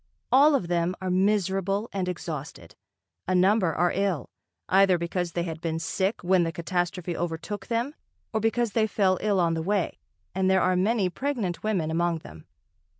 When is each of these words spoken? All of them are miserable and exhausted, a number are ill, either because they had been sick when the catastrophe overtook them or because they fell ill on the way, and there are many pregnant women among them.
All 0.31 0.55
of 0.55 0.67
them 0.67 0.95
are 0.99 1.11
miserable 1.11 1.87
and 1.93 2.09
exhausted, 2.09 2.73
a 3.27 3.35
number 3.35 3.71
are 3.71 3.91
ill, 3.93 4.31
either 4.67 4.97
because 4.97 5.33
they 5.33 5.43
had 5.43 5.61
been 5.61 5.77
sick 5.77 6.23
when 6.23 6.41
the 6.43 6.51
catastrophe 6.51 7.15
overtook 7.15 7.67
them 7.67 7.93
or 8.33 8.39
because 8.39 8.71
they 8.71 8.87
fell 8.87 9.19
ill 9.21 9.39
on 9.39 9.53
the 9.53 9.61
way, 9.61 9.99
and 10.33 10.49
there 10.49 10.63
are 10.63 10.75
many 10.75 11.07
pregnant 11.11 11.61
women 11.61 11.91
among 11.91 12.17
them. 12.25 12.47